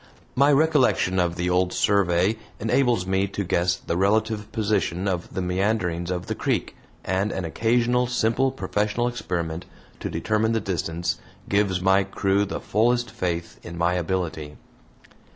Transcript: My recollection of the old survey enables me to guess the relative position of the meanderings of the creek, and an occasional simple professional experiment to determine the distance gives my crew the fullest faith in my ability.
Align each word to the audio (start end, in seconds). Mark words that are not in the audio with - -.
My 0.33 0.51
recollection 0.51 1.19
of 1.19 1.35
the 1.35 1.47
old 1.51 1.73
survey 1.73 2.37
enables 2.59 3.05
me 3.05 3.27
to 3.27 3.43
guess 3.43 3.75
the 3.75 3.95
relative 3.95 4.51
position 4.51 5.07
of 5.07 5.31
the 5.35 5.43
meanderings 5.43 6.09
of 6.09 6.25
the 6.25 6.33
creek, 6.33 6.75
and 7.05 7.31
an 7.31 7.45
occasional 7.45 8.07
simple 8.07 8.49
professional 8.49 9.07
experiment 9.07 9.65
to 9.99 10.09
determine 10.09 10.53
the 10.53 10.59
distance 10.59 11.19
gives 11.49 11.81
my 11.83 12.03
crew 12.03 12.45
the 12.45 12.59
fullest 12.59 13.11
faith 13.11 13.59
in 13.61 13.77
my 13.77 13.93
ability. 13.93 14.57